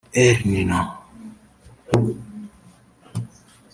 El 0.13 0.41
Nino 0.49 0.81